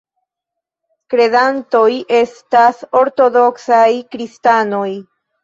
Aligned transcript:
Kredantoj 1.13 1.89
estas 2.21 2.81
ortodoksaj 3.03 3.85
kristanoj. 4.17 4.91